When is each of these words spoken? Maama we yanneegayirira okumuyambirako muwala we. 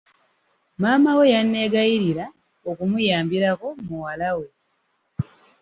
Maama 0.81 1.11
we 1.17 1.25
yanneegayirira 1.33 2.25
okumuyambirako 2.69 3.67
muwala 3.87 4.29
we. 4.37 4.47